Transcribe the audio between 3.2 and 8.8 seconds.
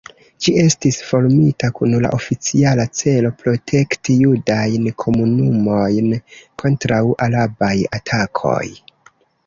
protekti judajn komunumojn kontraŭ arabaj atakoj.